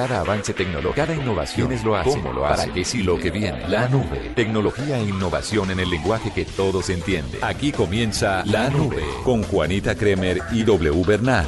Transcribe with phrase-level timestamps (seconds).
[0.00, 3.18] Cada avance tecnológico, cada innovación es lo hace, cómo lo hace, para qué sí lo
[3.18, 3.68] que viene.
[3.68, 7.38] La nube, tecnología e innovación en el lenguaje que todos entienden.
[7.44, 11.44] Aquí comienza La Nube con Juanita Kremer y W Bernal.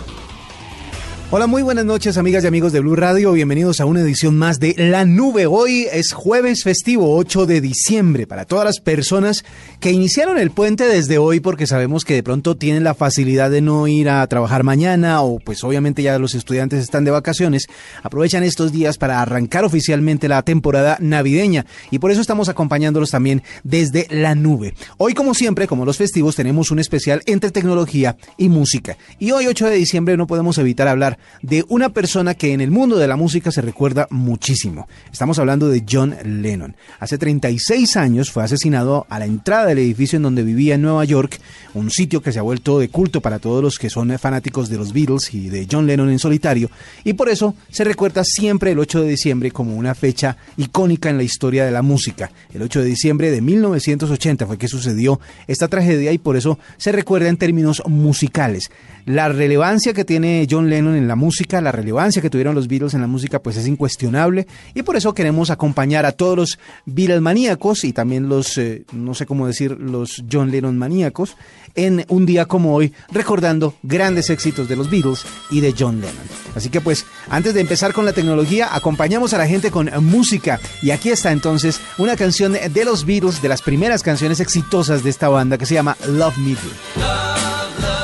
[1.34, 4.60] Hola, muy buenas noches amigas y amigos de Blue Radio, bienvenidos a una edición más
[4.60, 5.46] de La Nube.
[5.46, 9.42] Hoy es jueves festivo 8 de diciembre para todas las personas
[9.80, 13.62] que iniciaron el puente desde hoy porque sabemos que de pronto tienen la facilidad de
[13.62, 17.66] no ir a trabajar mañana o pues obviamente ya los estudiantes están de vacaciones,
[18.02, 23.42] aprovechan estos días para arrancar oficialmente la temporada navideña y por eso estamos acompañándolos también
[23.64, 24.74] desde La Nube.
[24.98, 29.46] Hoy como siempre, como los festivos, tenemos un especial entre tecnología y música y hoy
[29.46, 33.08] 8 de diciembre no podemos evitar hablar de una persona que en el mundo de
[33.08, 34.88] la música se recuerda muchísimo.
[35.12, 36.76] Estamos hablando de John Lennon.
[37.00, 41.04] Hace 36 años fue asesinado a la entrada del edificio en donde vivía en Nueva
[41.04, 41.40] York,
[41.74, 44.78] un sitio que se ha vuelto de culto para todos los que son fanáticos de
[44.78, 46.70] los Beatles y de John Lennon en solitario,
[47.04, 51.16] y por eso se recuerda siempre el 8 de diciembre como una fecha icónica en
[51.16, 52.30] la historia de la música.
[52.52, 56.92] El 8 de diciembre de 1980 fue que sucedió esta tragedia y por eso se
[56.92, 58.70] recuerda en términos musicales.
[59.04, 62.94] La relevancia que tiene John Lennon en la música, la relevancia que tuvieron los Beatles
[62.94, 67.20] en la música, pues es incuestionable y por eso queremos acompañar a todos los Beatles
[67.20, 71.36] maníacos y también los, eh, no sé cómo decir, los John Lennon maníacos
[71.74, 76.14] en un día como hoy, recordando grandes éxitos de los Beatles y de John Lennon.
[76.54, 80.60] Así que pues, antes de empezar con la tecnología, acompañamos a la gente con música
[80.82, 85.10] y aquí está entonces una canción de los Beatles, de las primeras canciones exitosas de
[85.10, 88.01] esta banda que se llama Love Me Do.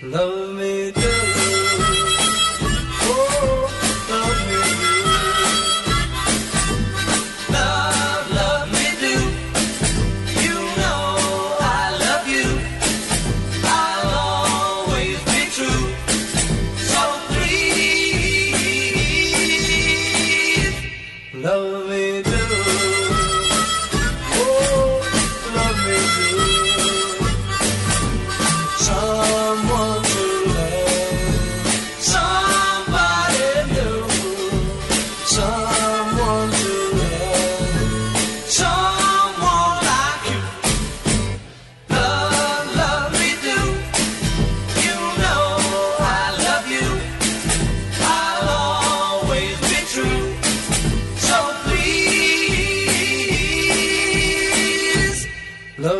[0.00, 1.27] Love me do.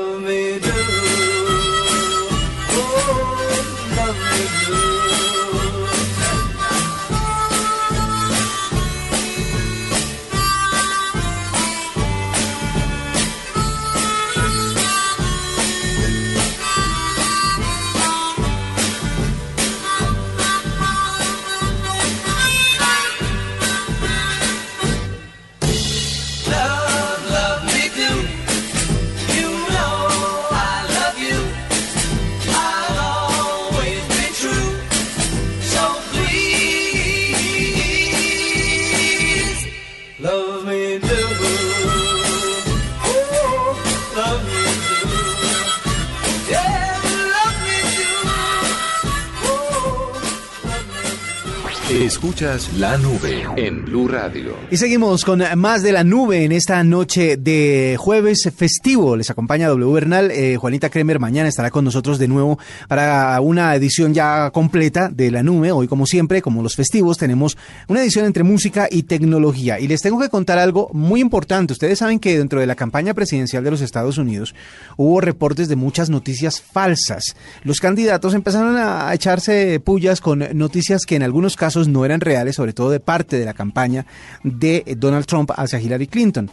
[0.08, 0.72] love me do,
[2.70, 3.16] oh,
[3.96, 5.07] love me do.
[52.40, 54.54] La nube en Blue Radio.
[54.70, 59.16] Y seguimos con más de la nube en esta noche de jueves festivo.
[59.16, 60.06] Les acompaña W.
[60.30, 62.56] Eh, Juanita Kremer mañana estará con nosotros de nuevo
[62.86, 65.72] para una edición ya completa de la nube.
[65.72, 69.80] Hoy, como siempre, como los festivos, tenemos una edición entre música y tecnología.
[69.80, 71.72] Y les tengo que contar algo muy importante.
[71.72, 74.54] Ustedes saben que dentro de la campaña presidencial de los Estados Unidos
[74.96, 77.34] hubo reportes de muchas noticias falsas.
[77.64, 82.54] Los candidatos empezaron a echarse pullas con noticias que en algunos casos no eran reales,
[82.54, 84.04] sobre todo de parte de la campaña
[84.44, 86.50] de Donald Trump hacia Hillary Clinton.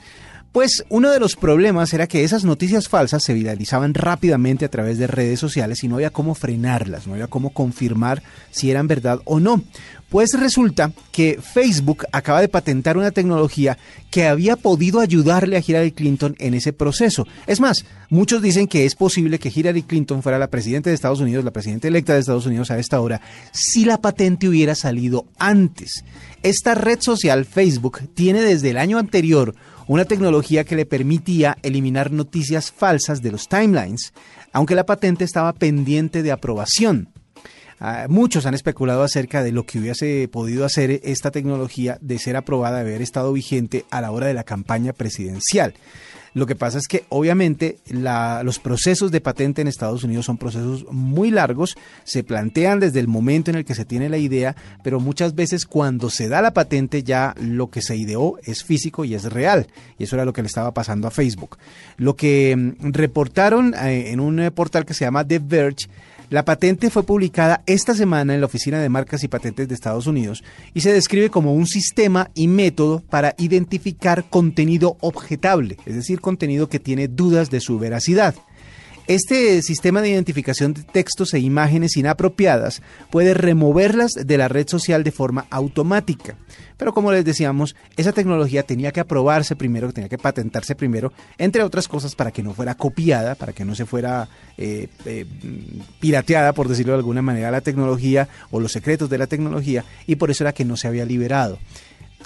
[0.56, 4.98] Pues uno de los problemas era que esas noticias falsas se viralizaban rápidamente a través
[4.98, 9.20] de redes sociales y no había cómo frenarlas, no había cómo confirmar si eran verdad
[9.26, 9.62] o no.
[10.08, 13.78] Pues resulta que Facebook acaba de patentar una tecnología
[14.10, 17.28] que había podido ayudarle a Hillary Clinton en ese proceso.
[17.48, 21.20] Es más, muchos dicen que es posible que Hillary Clinton fuera la presidenta de Estados
[21.20, 23.20] Unidos, la presidenta electa de Estados Unidos a esta hora,
[23.52, 26.06] si la patente hubiera salido antes.
[26.44, 29.54] Esta red social, Facebook, tiene desde el año anterior
[29.88, 34.14] una tecnología que le permitía eliminar noticias falsas de los timelines,
[34.52, 37.10] aunque la patente estaba pendiente de aprobación.
[37.80, 42.38] ah, muchos han especulado acerca de lo que hubiese podido hacer esta tecnología de ser
[42.38, 45.74] aprobada, de haber estado vigente a la hora de la campaña presidencial.
[46.36, 50.86] Lo que pasa es que obviamente los procesos de patente en Estados Unidos son procesos
[50.92, 54.54] muy largos, se plantean desde el momento en el que se tiene la idea,
[54.84, 59.06] pero muchas veces cuando se da la patente ya lo que se ideó es físico
[59.06, 59.68] y es real.
[59.98, 61.58] Y eso era lo que le estaba pasando a Facebook.
[61.96, 65.88] Lo que mm, reportaron eh, en un eh, portal que se llama The Verge
[66.30, 70.08] la patente fue publicada esta semana en la Oficina de Marcas y Patentes de Estados
[70.08, 70.44] Unidos
[70.74, 76.70] y se describe como un sistema y método para identificar contenido objetable, es decir, contenido
[76.70, 78.36] que tiene dudas de su veracidad.
[79.08, 82.82] Este sistema de identificación de textos e imágenes inapropiadas
[83.12, 86.38] puede removerlas de la red social de forma automática.
[86.78, 91.62] Pero como les decíamos, esa tecnología tenía que aprobarse primero, tenía que patentarse primero, entre
[91.62, 95.26] otras cosas para que no fuera copiada, para que no se fuera eh, eh,
[96.00, 100.16] pirateada, por decirlo de alguna manera, la tecnología o los secretos de la tecnología, y
[100.16, 101.60] por eso era que no se había liberado.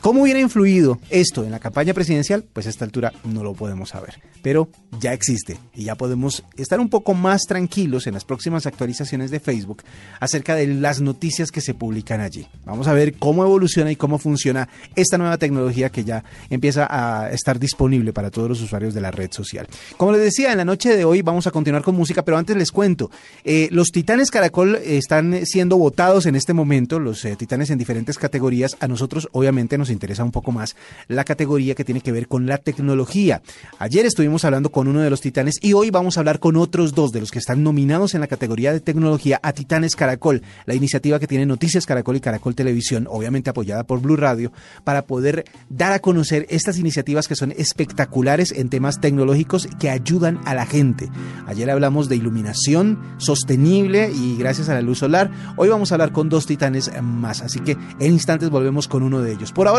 [0.01, 2.45] ¿Cómo hubiera influido esto en la campaña presidencial?
[2.53, 4.69] Pues a esta altura no lo podemos saber, pero
[5.01, 9.41] ya existe y ya podemos estar un poco más tranquilos en las próximas actualizaciones de
[9.41, 9.83] Facebook
[10.21, 12.47] acerca de las noticias que se publican allí.
[12.65, 17.29] Vamos a ver cómo evoluciona y cómo funciona esta nueva tecnología que ya empieza a
[17.31, 19.67] estar disponible para todos los usuarios de la red social.
[19.97, 22.55] Como les decía, en la noche de hoy vamos a continuar con música, pero antes
[22.55, 23.11] les cuento,
[23.43, 28.17] eh, los Titanes Caracol están siendo votados en este momento, los eh, Titanes en diferentes
[28.17, 28.77] categorías.
[28.79, 30.75] A nosotros obviamente nos interesa un poco más
[31.07, 33.41] la categoría que tiene que ver con la tecnología.
[33.77, 36.93] Ayer estuvimos hablando con uno de los titanes y hoy vamos a hablar con otros
[36.93, 40.75] dos de los que están nominados en la categoría de tecnología a Titanes Caracol, la
[40.75, 44.51] iniciativa que tiene Noticias Caracol y Caracol Televisión, obviamente apoyada por Blue Radio,
[44.83, 50.39] para poder dar a conocer estas iniciativas que son espectaculares en temas tecnológicos que ayudan
[50.45, 51.09] a la gente.
[51.47, 55.31] Ayer hablamos de iluminación sostenible y gracias a la luz solar.
[55.57, 59.21] Hoy vamos a hablar con dos titanes más, así que en instantes volvemos con uno
[59.21, 59.51] de ellos.
[59.51, 59.78] Por ahora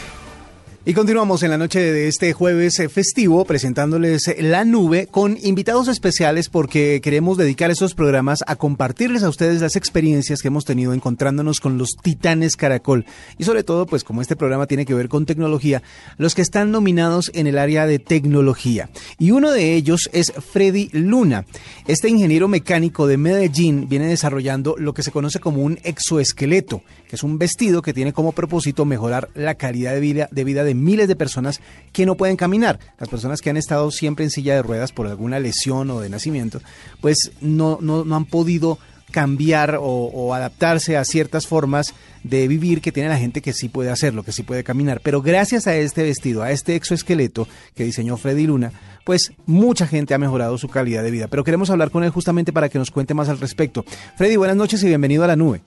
[0.83, 5.37] Y continuamos en la noche de este jueves eh, festivo presentándoles eh, la nube con
[5.43, 10.65] invitados especiales porque queremos dedicar esos programas a compartirles a ustedes las experiencias que hemos
[10.65, 13.05] tenido encontrándonos con los titanes caracol.
[13.37, 15.83] Y sobre todo, pues como este programa tiene que ver con tecnología,
[16.17, 18.89] los que están nominados en el área de tecnología.
[19.19, 21.45] Y uno de ellos es Freddy Luna.
[21.85, 27.17] Este ingeniero mecánico de Medellín viene desarrollando lo que se conoce como un exoesqueleto, que
[27.17, 30.70] es un vestido que tiene como propósito mejorar la calidad de vida de, vida de
[30.75, 31.61] miles de personas
[31.91, 32.79] que no pueden caminar.
[32.99, 36.09] Las personas que han estado siempre en silla de ruedas por alguna lesión o de
[36.09, 36.61] nacimiento,
[37.01, 38.79] pues no, no, no han podido
[39.11, 43.91] cambiar o, adaptarse a ciertas formas de vivir que tiene la gente que sí puede
[43.91, 45.01] hacerlo, que sí puede caminar.
[45.03, 48.71] Pero gracias a este vestido, a este exoesqueleto que diseñó Freddy Luna,
[49.03, 51.27] pues mucha gente ha mejorado su calidad de vida.
[51.27, 53.83] Pero queremos hablar con él justamente para que nos cuente más al respecto.
[54.15, 55.61] Freddy, buenas noches y bienvenido a la nube.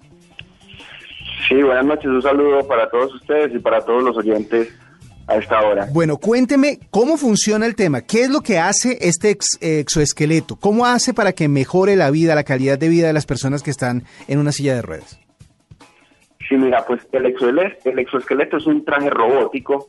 [1.49, 2.07] Sí, buenas noches.
[2.07, 4.69] Un saludo para todos ustedes y para todos los oyentes
[5.27, 5.87] a esta hora.
[5.93, 8.03] Bueno, cuénteme cómo funciona el tema.
[8.03, 10.57] ¿Qué es lo que hace este exoesqueleto?
[10.57, 13.71] ¿Cómo hace para que mejore la vida, la calidad de vida de las personas que
[13.71, 15.19] están en una silla de ruedas?
[16.49, 19.87] Sí, mira, pues el exoesqueleto, el exoesqueleto es un traje robótico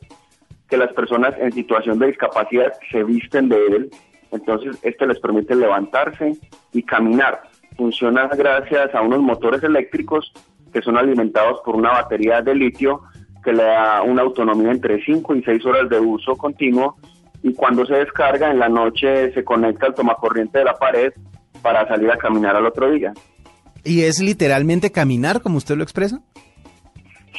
[0.68, 3.90] que las personas en situación de discapacidad se visten de él.
[4.32, 6.32] Entonces, este les permite levantarse
[6.72, 7.42] y caminar.
[7.76, 10.32] Funciona gracias a unos motores eléctricos
[10.72, 13.02] que son alimentados por una batería de litio
[13.46, 16.96] que le da una autonomía entre 5 y 6 horas de uso continuo
[17.44, 21.12] y cuando se descarga en la noche se conecta al tomacorriente de la pared
[21.62, 23.12] para salir a caminar al otro día.
[23.84, 26.20] ¿Y es literalmente caminar, como usted lo expresa?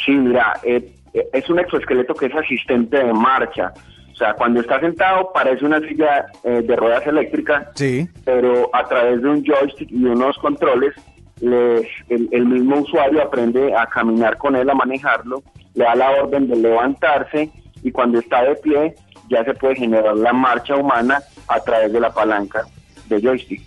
[0.06, 3.74] Sí, mira, eh, eh, es un exoesqueleto que es asistente de marcha.
[4.14, 8.08] O sea, cuando está sentado parece una silla eh, de ruedas eléctricas, sí.
[8.24, 10.94] pero a través de un joystick y unos controles,
[11.42, 15.44] el, el, mismo usuario aprende a caminar con él, a manejarlo
[15.78, 17.50] le da la orden de levantarse
[17.84, 18.96] y cuando está de pie
[19.30, 22.66] ya se puede generar la marcha humana a través de la palanca
[23.08, 23.62] de joystick.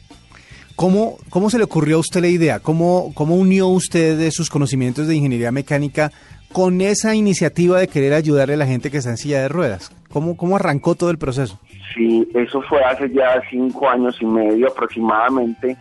[0.75, 2.59] ¿Cómo, cómo se le ocurrió a usted la idea?
[2.59, 6.11] ¿Cómo, ¿Cómo unió usted de sus conocimientos de ingeniería mecánica
[6.53, 9.93] con esa iniciativa de querer ayudarle a la gente que está en silla de ruedas?
[10.11, 11.61] ¿Cómo, cómo arrancó todo el proceso?
[11.95, 15.77] Sí, eso fue hace ya cinco años y medio aproximadamente.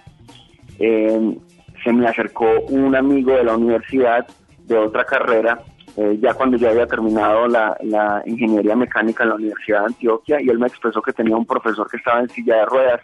[0.78, 1.38] Eh,
[1.84, 4.28] se me acercó un amigo de la universidad
[4.66, 5.64] de otra carrera
[5.98, 10.50] eh, ya cuando yo había terminado la, ingeniería mecánica en la Universidad de Antioquia y
[10.50, 13.02] él me expresó que tenía un profesor que estaba en silla de ruedas,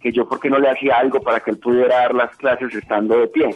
[0.00, 2.74] que yo por qué no le hacía algo para que él pudiera dar las clases
[2.74, 3.54] estando de pie.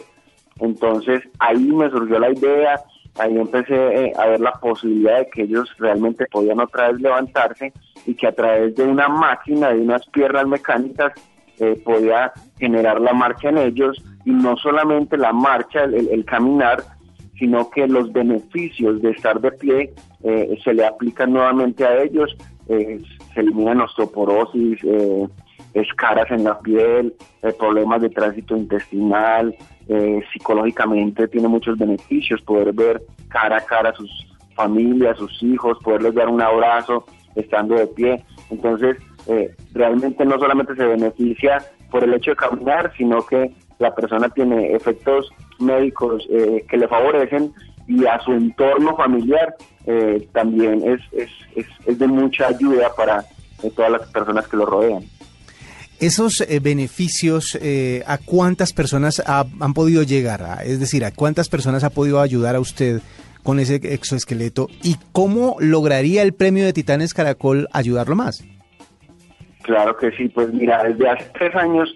[0.59, 2.79] Entonces ahí me surgió la idea,
[3.19, 7.73] ahí empecé eh, a ver la posibilidad de que ellos realmente podían otra vez levantarse
[8.05, 11.13] y que a través de una máquina, de unas piernas mecánicas,
[11.59, 16.83] eh, podía generar la marcha en ellos y no solamente la marcha, el caminar,
[17.37, 22.35] sino que los beneficios de estar de pie eh, se le aplican nuevamente a ellos,
[22.67, 22.99] eh,
[23.33, 25.27] se eliminan osteoporosis, eh,
[25.73, 27.13] escaras en la piel,
[27.59, 29.55] problemas de tránsito intestinal,
[30.33, 34.09] psicológicamente tiene muchos beneficios, poder ver cara a cara a sus
[34.55, 38.23] familias, a sus hijos, poderles dar un abrazo estando de pie.
[38.49, 38.97] Entonces,
[39.73, 44.73] realmente no solamente se beneficia por el hecho de caminar, sino que la persona tiene
[44.73, 47.53] efectos médicos eh, que le favorecen
[47.87, 53.23] y a su entorno familiar eh, también es, es, es, de mucha ayuda para
[53.63, 55.03] eh, todas las personas que lo rodean.
[55.99, 57.57] Esos beneficios,
[58.05, 60.59] ¿a cuántas personas han podido llegar?
[60.63, 63.01] es decir, ¿a cuántas personas ha podido ayudar a usted
[63.41, 64.67] con ese exoesqueleto?
[64.83, 68.45] ¿Y cómo lograría el premio de Titanes Caracol ayudarlo más?
[69.63, 71.89] Claro que sí, pues mira, desde hace tres años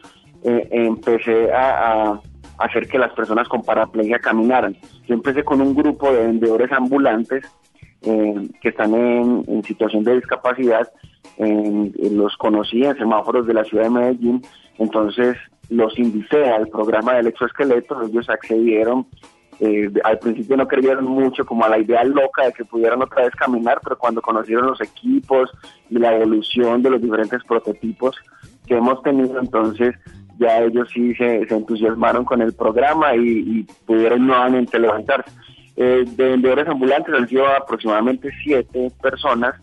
[0.44, 2.20] empecé a
[2.64, 4.76] hacer que las personas con paraplegia caminaran.
[5.08, 7.44] Yo empecé con un grupo de vendedores ambulantes
[8.02, 10.92] eh, que están en, situación de discapacidad,
[11.38, 14.42] los conocí en semáforos de la ciudad de Medellín,
[14.78, 15.38] entonces
[15.70, 19.08] los invité al programa del exoesqueleto, ellos accedieron,
[19.60, 23.26] eh, al principio no creyeron mucho como a la idea loca de que pudieran otra
[23.26, 25.52] vez caminar, pero cuando conocieron los equipos
[25.90, 28.16] y la evolución de los diferentes prototipos
[28.66, 29.96] que hemos tenido, entonces
[30.40, 35.32] ya ellos sí se, entusiasmaron con el programa y, pudieron nuevamente levantarse.
[35.78, 39.56] Eh, de vendedores ambulantes han sido aproximadamente siete personas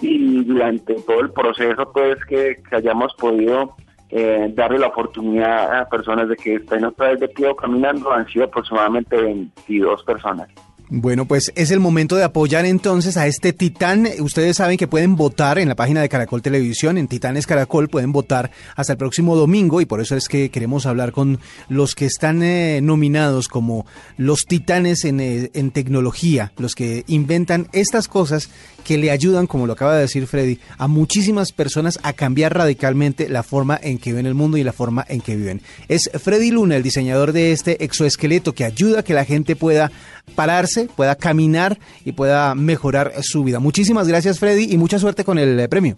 [0.00, 3.76] y durante todo el proceso pues que, hayamos podido
[4.08, 8.10] eh, darle la oportunidad a personas de que estén otra vez de pie o caminando
[8.10, 10.48] han sido aproximadamente 22 personas.
[10.92, 14.08] Bueno, pues es el momento de apoyar entonces a este titán.
[14.18, 18.10] Ustedes saben que pueden votar en la página de Caracol Televisión, en Titanes Caracol, pueden
[18.10, 22.06] votar hasta el próximo domingo y por eso es que queremos hablar con los que
[22.06, 28.50] están eh, nominados como los titanes en, eh, en tecnología, los que inventan estas cosas
[28.82, 33.28] que le ayudan, como lo acaba de decir Freddy, a muchísimas personas a cambiar radicalmente
[33.28, 35.62] la forma en que ven el mundo y la forma en que viven.
[35.86, 39.92] Es Freddy Luna, el diseñador de este exoesqueleto que ayuda a que la gente pueda
[40.34, 43.60] pararse, pueda caminar y pueda mejorar su vida.
[43.60, 45.96] Muchísimas gracias Freddy y mucha suerte con el eh, premio.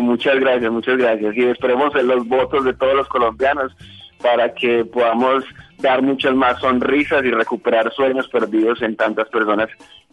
[0.00, 1.36] muchas gracias, muchas gracias.
[1.36, 3.72] Y esperemos en los votos de todos los colombianos
[4.22, 5.44] para que podamos
[5.78, 9.68] dar muchas más sonrisas y recuperar sueños perdidos en tantas personas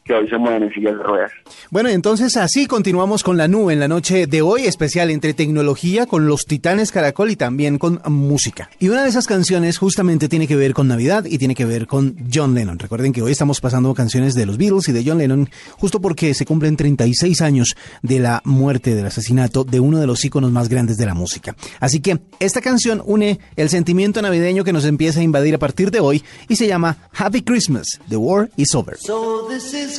[0.09, 1.31] que hoy se mueven en sillas de ruedas.
[1.69, 6.07] Bueno, entonces así continuamos con la nube en la noche de hoy, especial entre tecnología,
[6.07, 8.71] con los Titanes Caracol y también con música.
[8.79, 11.85] Y una de esas canciones justamente tiene que ver con Navidad y tiene que ver
[11.85, 12.79] con John Lennon.
[12.79, 15.47] Recuerden que hoy estamos pasando canciones de los Beatles y de John Lennon
[15.77, 20.25] justo porque se cumplen 36 años de la muerte, del asesinato de uno de los
[20.25, 21.55] íconos más grandes de la música.
[21.79, 25.91] Así que esta canción une el sentimiento navideño que nos empieza a invadir a partir
[25.91, 28.97] de hoy y se llama Happy Christmas, The War is Over.
[28.97, 29.98] So this is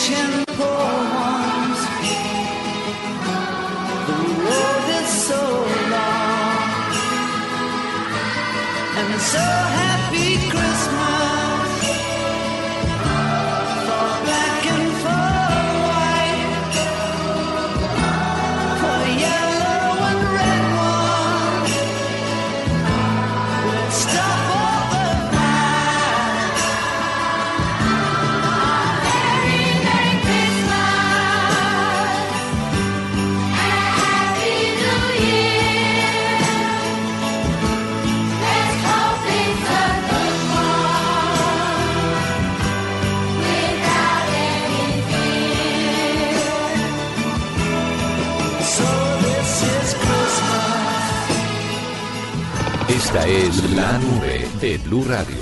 [0.00, 0.49] Catching
[53.12, 55.34] Esta es la nube de Blue Radio.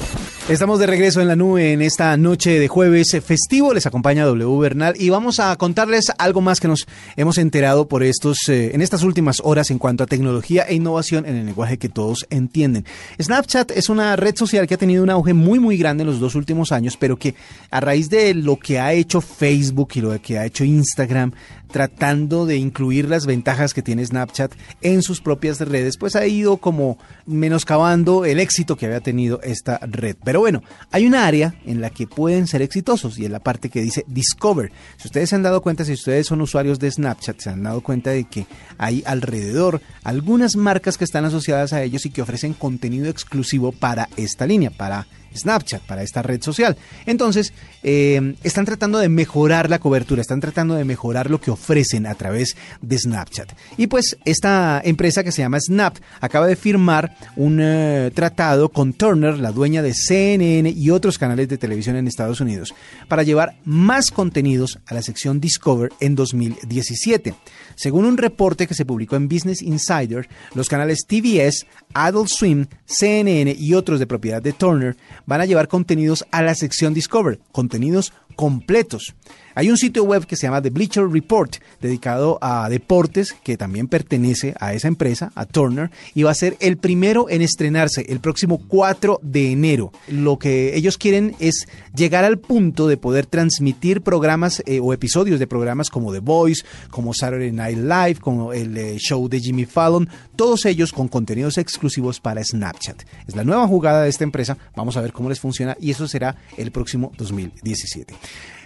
[0.48, 3.74] Estamos de regreso en la nube en esta noche de jueves festivo.
[3.74, 8.02] Les acompaña W Bernal y vamos a contarles algo más que nos hemos enterado por
[8.02, 11.76] estos eh, en estas últimas horas en cuanto a tecnología e innovación en el lenguaje
[11.76, 12.86] que todos entienden.
[13.20, 16.20] Snapchat es una red social que ha tenido un auge muy muy grande en los
[16.20, 17.34] dos últimos años, pero que
[17.70, 21.32] a raíz de lo que ha hecho Facebook y lo que ha hecho Instagram
[21.70, 26.56] tratando de incluir las ventajas que tiene Snapchat en sus propias redes, pues ha ido
[26.56, 30.16] como menoscabando el éxito que había tenido esta red.
[30.24, 33.68] Pero bueno, hay una área en la que pueden ser exitosos y es la parte
[33.68, 34.72] que dice Discover.
[34.96, 37.80] Si ustedes se han dado cuenta, si ustedes son usuarios de Snapchat, se han dado
[37.80, 38.46] cuenta de que
[38.78, 44.08] hay alrededor algunas marcas que están asociadas a ellos y que ofrecen contenido exclusivo para
[44.16, 46.76] esta línea, para Snapchat, para esta red social.
[47.06, 52.06] Entonces, eh, están tratando de mejorar la cobertura, están tratando de mejorar lo que ofrecen
[52.06, 53.52] a través de Snapchat.
[53.76, 58.92] Y pues esta empresa que se llama Snap acaba de firmar un eh, tratado con
[58.92, 62.74] Turner, la dueña de CNN y otros canales de televisión en Estados Unidos,
[63.08, 67.34] para llevar más contenidos a la sección Discover en 2017.
[67.74, 73.54] Según un reporte que se publicó en Business Insider, los canales TBS, Adult Swim, CNN
[73.56, 74.96] y otros de propiedad de Turner
[75.28, 79.14] van a llevar contenidos a la sección Discover, contenidos completos.
[79.58, 83.88] Hay un sitio web que se llama The Bleacher Report, dedicado a deportes, que también
[83.88, 88.20] pertenece a esa empresa, a Turner, y va a ser el primero en estrenarse el
[88.20, 89.90] próximo 4 de enero.
[90.06, 95.40] Lo que ellos quieren es llegar al punto de poder transmitir programas eh, o episodios
[95.40, 99.64] de programas como The Voice, como Saturday Night Live, como el eh, show de Jimmy
[99.64, 103.02] Fallon, todos ellos con contenidos exclusivos para Snapchat.
[103.26, 106.06] Es la nueva jugada de esta empresa, vamos a ver cómo les funciona y eso
[106.06, 108.14] será el próximo 2017.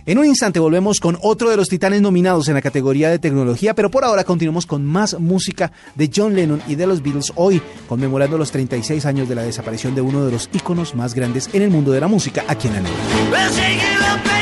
[0.04, 3.72] En un instante volvemos con otro de los titanes nominados en la categoría de tecnología,
[3.74, 7.62] pero por ahora continuamos con más música de John Lennon y de los Beatles hoy,
[7.88, 11.62] conmemorando los 36 años de la desaparición de uno de los íconos más grandes en
[11.62, 14.41] el mundo de la música aquí en la.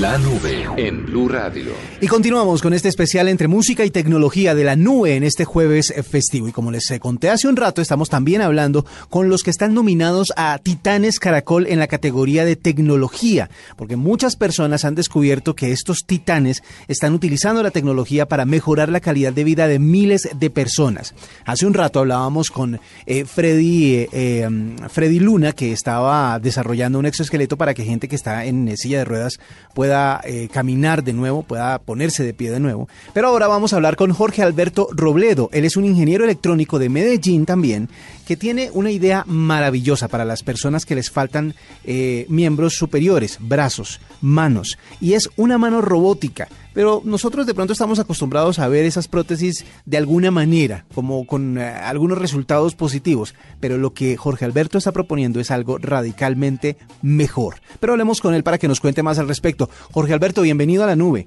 [0.00, 1.70] La nube en Blue Radio.
[2.00, 5.92] Y continuamos con este especial entre música y tecnología de la nube en este jueves
[5.94, 6.48] eh, festivo.
[6.48, 9.72] Y como les eh, conté hace un rato, estamos también hablando con los que están
[9.72, 15.70] nominados a Titanes Caracol en la categoría de tecnología, porque muchas personas han descubierto que
[15.70, 20.50] estos titanes están utilizando la tecnología para mejorar la calidad de vida de miles de
[20.50, 21.14] personas.
[21.44, 27.56] Hace un rato hablábamos con eh, Freddy, mm, Freddy Luna, que estaba desarrollando un exoesqueleto
[27.56, 29.38] para que gente que está en silla de ruedas
[29.74, 32.88] pueda eh, caminar de nuevo, pueda ponerse de pie de nuevo.
[33.12, 35.48] Pero ahora vamos a hablar con Jorge Alberto Robledo.
[35.52, 37.88] Él es un ingeniero electrónico de Medellín también,
[38.26, 44.00] que tiene una idea maravillosa para las personas que les faltan eh, miembros superiores, brazos,
[44.20, 44.78] manos.
[45.00, 46.48] Y es una mano robótica.
[46.74, 51.58] Pero nosotros de pronto estamos acostumbrados a ver esas prótesis de alguna manera, como con
[51.58, 53.34] eh, algunos resultados positivos.
[53.60, 57.56] Pero lo que Jorge Alberto está proponiendo es algo radicalmente mejor.
[57.80, 59.68] Pero hablemos con él para que nos cuente más al respecto.
[59.92, 61.26] Jorge Alberto, bienvenido a la nube.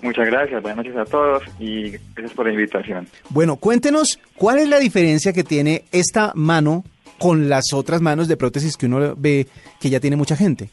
[0.00, 3.08] Muchas gracias, buenas noches a todos y gracias por la invitación.
[3.30, 6.84] Bueno, cuéntenos cuál es la diferencia que tiene esta mano
[7.18, 9.48] con las otras manos de prótesis que uno ve
[9.80, 10.70] que ya tiene mucha gente.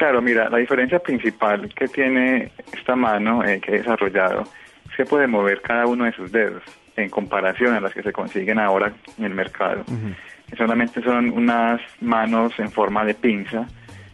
[0.00, 4.44] Claro, mira, la diferencia principal que tiene esta mano eh, que he desarrollado
[4.88, 6.62] es que puede mover cada uno de sus dedos
[6.96, 9.84] en comparación a las que se consiguen ahora en el mercado.
[10.56, 13.66] Solamente son unas manos en forma de pinza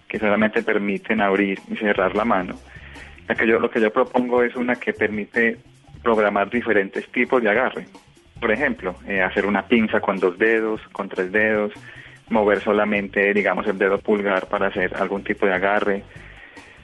[0.09, 2.57] que solamente permiten abrir y cerrar la mano.
[3.29, 5.57] La que yo, lo que yo propongo es una que permite
[6.03, 7.87] programar diferentes tipos de agarre.
[8.41, 11.73] Por ejemplo, eh, hacer una pinza con dos dedos, con tres dedos,
[12.29, 16.03] mover solamente, digamos, el dedo pulgar para hacer algún tipo de agarre.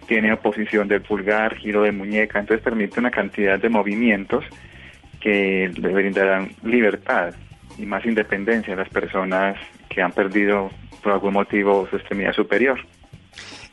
[0.07, 4.45] Tiene oposición del pulgar, giro de muñeca, entonces permite una cantidad de movimientos
[5.21, 7.35] que le brindarán libertad
[7.79, 9.57] y más independencia a las personas
[9.89, 10.71] que han perdido
[11.03, 12.81] por algún motivo su extremidad superior.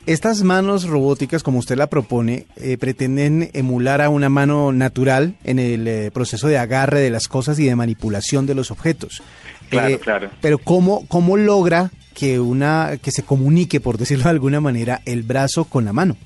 [0.06, 5.58] Estas manos robóticas, como usted la propone, eh, pretenden emular a una mano natural en
[5.58, 9.22] el eh, proceso de agarre de las cosas y de manipulación de los objetos.
[9.70, 10.30] Claro, Eh, claro.
[10.40, 15.22] Pero ¿cómo, ¿cómo logra que, una, que se comunique, por decirlo de alguna manera, el
[15.22, 16.16] brazo con la mano?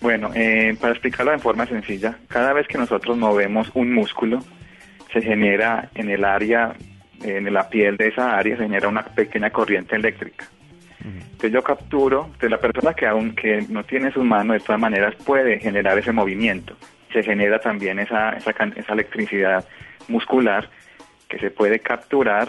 [0.00, 4.42] Bueno, eh, para explicarlo de forma sencilla, cada vez que nosotros movemos un músculo,
[5.12, 6.74] se genera en el área,
[7.22, 10.46] en la piel de esa área, se genera una pequeña corriente eléctrica.
[11.02, 14.80] Entonces yo capturo, entonces la persona que aún que no tiene su mano de todas
[14.80, 16.76] maneras puede generar ese movimiento.
[17.12, 19.64] Se genera también esa, esa, esa electricidad
[20.08, 20.68] muscular
[21.30, 22.48] que se puede capturar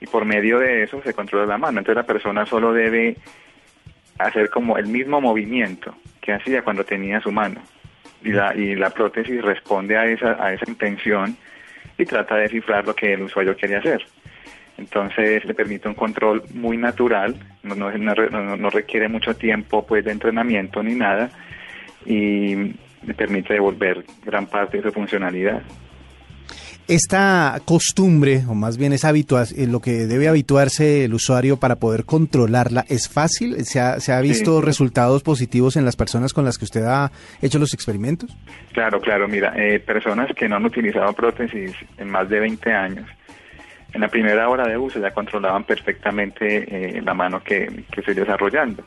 [0.00, 1.78] y por medio de eso se controla la mano.
[1.78, 3.16] Entonces la persona solo debe
[4.18, 7.60] hacer como el mismo movimiento que hacía cuando tenía su mano.
[8.24, 11.36] Y la, y la prótesis responde a esa, a esa intención
[11.98, 14.04] y trata de descifrar lo que el usuario quiere hacer.
[14.78, 20.04] Entonces le permite un control muy natural, no, no, no- no requiere mucho tiempo pues
[20.04, 21.30] de entrenamiento ni nada
[22.04, 22.54] y
[23.02, 25.62] le permite devolver gran parte de su funcionalidad.
[26.88, 31.76] Esta costumbre, o más bien es habitua- eh, lo que debe habituarse el usuario para
[31.76, 33.64] poder controlarla, ¿es fácil?
[33.64, 34.64] ¿Se ha, se ha visto Sí.
[34.66, 37.10] resultados positivos en las personas con las que usted ha
[37.42, 38.30] hecho los experimentos?
[38.72, 43.08] Claro, claro, mira, eh, personas que no han utilizado prótesis en más de 20 años,
[43.92, 48.14] en la primera hora de uso ya controlaban perfectamente eh, la mano que, que estoy
[48.14, 48.84] desarrollando.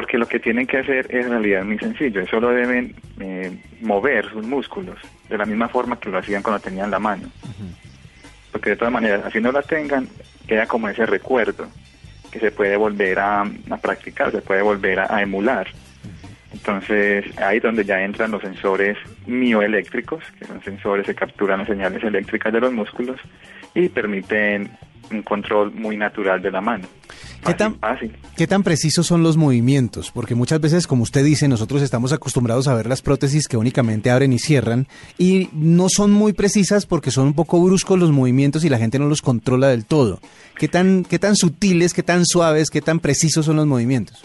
[0.00, 4.30] Porque lo que tienen que hacer es en realidad muy sencillo, solo deben eh, mover
[4.30, 4.96] sus músculos
[5.28, 7.28] de la misma forma que lo hacían cuando tenían la mano.
[8.50, 10.08] Porque de todas maneras, así no la tengan,
[10.48, 11.68] queda como ese recuerdo
[12.32, 15.66] que se puede volver a, a practicar, se puede volver a, a emular.
[16.50, 21.68] Entonces, ahí es donde ya entran los sensores mioeléctricos, que son sensores que capturan las
[21.68, 23.20] señales eléctricas de los músculos
[23.74, 24.70] y permiten
[25.10, 26.86] un control muy natural de la mano.
[27.44, 28.14] ¿Qué tan, fácil.
[28.36, 30.10] ¿Qué tan precisos son los movimientos?
[30.10, 34.10] Porque muchas veces, como usted dice, nosotros estamos acostumbrados a ver las prótesis que únicamente
[34.10, 34.86] abren y cierran
[35.18, 38.98] y no son muy precisas porque son un poco bruscos los movimientos y la gente
[38.98, 40.20] no los controla del todo.
[40.58, 44.22] ¿Qué tan, qué tan sutiles, qué tan suaves, qué tan precisos son los movimientos?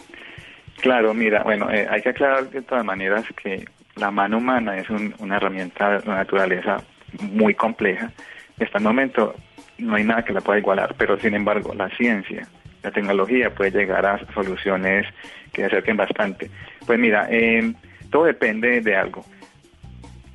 [0.81, 4.89] Claro, mira, bueno, eh, hay que aclarar de todas maneras que la mano humana es
[4.89, 6.83] un- una herramienta de naturaleza
[7.21, 8.11] muy compleja.
[8.59, 9.33] Hasta el momento
[9.77, 12.47] no hay nada que la pueda igualar, pero sin embargo la ciencia,
[12.85, 15.07] la tecnología puede llegar a soluciones
[15.51, 16.51] que se acerquen bastante.
[16.85, 17.73] Pues mira, eh,
[18.11, 19.25] todo depende de algo,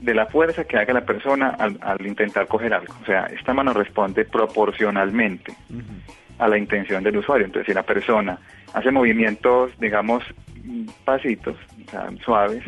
[0.01, 2.93] de la fuerza que haga la persona al, al intentar coger algo.
[3.03, 5.55] O sea, esta mano responde proporcionalmente
[6.39, 7.47] a la intención del usuario.
[7.47, 8.37] Entonces, si la persona
[8.75, 10.25] hace movimientos, digamos,
[11.05, 11.55] pasitos,
[11.87, 12.65] o sea, suaves,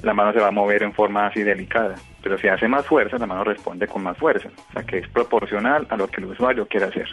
[0.00, 1.96] la mano se va a mover en forma así delicada.
[2.22, 4.48] Pero si hace más fuerza, la mano responde con más fuerza.
[4.70, 7.08] O sea, que es proporcional a lo que el usuario quiere hacer.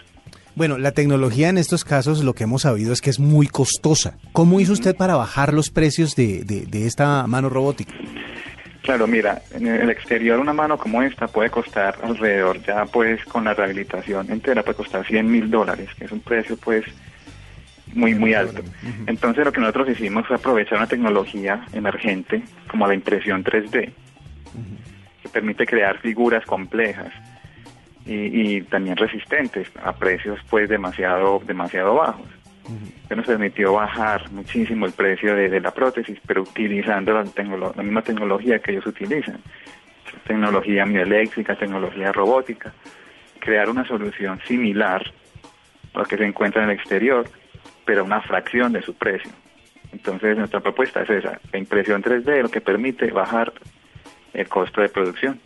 [0.57, 4.17] Bueno, la tecnología en estos casos lo que hemos sabido es que es muy costosa.
[4.33, 7.93] ¿Cómo hizo usted para bajar los precios de, de- de esta mano robótica?
[8.81, 13.43] Claro, mira, en el exterior una mano como esta puede costar alrededor, ya pues con
[13.43, 16.85] la rehabilitación entera puede costar 100 mil dólares, que es un precio pues
[17.93, 18.63] muy, muy alto.
[19.05, 23.91] Entonces lo que nosotros hicimos fue aprovechar una tecnología emergente como la impresión 3D,
[25.21, 27.13] que permite crear figuras complejas
[28.07, 32.27] y, y también resistentes a precios pues demasiado, demasiado bajos.
[33.07, 37.25] que nos permitió bajar muchísimo el precio de, de la prótesis, pero utilizando la,
[37.75, 39.39] la misma tecnología que ellos utilizan.
[40.25, 42.73] Tecnología mioeléctrica, tecnología robótica.
[43.39, 45.03] Crear una solución similar
[45.93, 47.25] a lo que se encuentra en el exterior,
[47.85, 49.31] pero a una fracción de su precio.
[49.91, 53.53] Entonces nuestra propuesta es esa, la impresión 3D, lo que permite bajar
[54.33, 55.39] el costo de producción.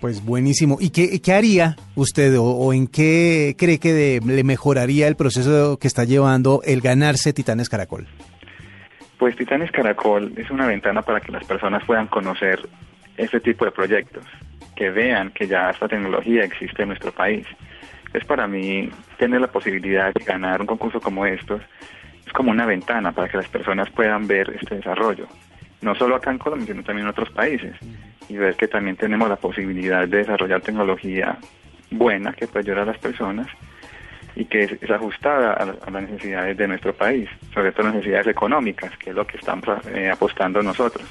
[0.00, 0.76] Pues buenísimo.
[0.80, 5.76] ¿Y qué, qué haría usted o, en qué cree que de- le mejoraría el proceso
[5.78, 8.06] que está llevando el ganarse Titanes Caracol?
[9.18, 12.60] Pues Titanes Caracol es una ventana para que las personas puedan conocer
[13.16, 14.24] este tipo de proyectos,
[14.76, 17.44] que vean que ya esta tecnología existe en nuestro país.
[18.14, 21.60] Es para mí tener la posibilidad de ganar un concurso como estos,
[22.24, 25.26] es como una ventana para que las personas puedan ver este desarrollo,
[25.80, 27.74] no solo acá en Colombia, sino también en otros países,
[28.28, 31.38] y ver que también tenemos la posibilidad de desarrollar tecnología
[31.90, 33.46] buena que puede ayudar a las personas
[34.36, 38.28] y que es, ajustada a, a las necesidades de nuestro país, sobre todo las necesidades
[38.28, 39.62] económicas, que es lo que están
[39.92, 41.06] eh, apostando nosotros.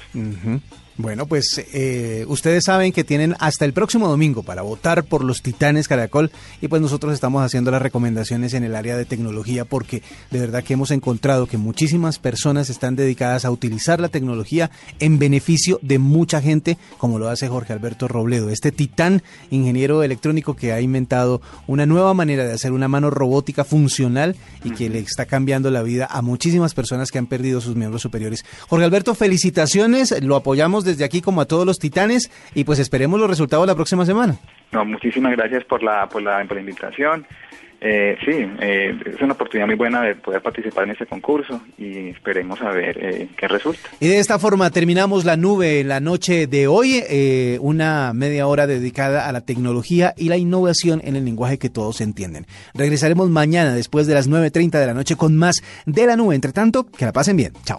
[1.00, 5.42] Bueno, pues eh, ustedes saben que tienen hasta el próximo domingo para votar por los
[5.42, 10.02] Titanes Caracol y pues nosotros estamos haciendo las recomendaciones en el área de tecnología porque
[10.32, 15.20] de verdad que hemos encontrado que muchísimas personas están dedicadas a utilizar la tecnología en
[15.20, 20.72] beneficio de mucha gente, como lo hace Jorge Alberto Robledo, este titán ingeniero electrónico que
[20.72, 24.34] ha inventado una nueva manera de hacer una mano robótica funcional
[24.64, 28.02] y que le está cambiando la vida a muchísimas personas que han perdido sus miembros
[28.02, 28.44] superiores.
[28.68, 33.20] Jorge Alberto, felicitaciones, lo apoyamos desde aquí como a todos los titanes y pues esperemos
[33.20, 34.36] los resultados la próxima semana.
[34.72, 37.24] No, muchísimas gracias por la, por la, por la invitación.
[37.80, 42.08] Eh, sí, eh, es una oportunidad muy buena de poder participar en este concurso y
[42.08, 43.88] esperemos a ver eh, qué resulta.
[44.00, 48.48] Y de esta forma terminamos la nube en la noche de hoy, eh, una media
[48.48, 52.46] hora dedicada a la tecnología y la innovación en el lenguaje que todos entienden.
[52.74, 56.34] Regresaremos mañana después de las 9.30 de la noche con más de la nube.
[56.34, 57.52] Entre tanto, que la pasen bien.
[57.64, 57.78] Chao.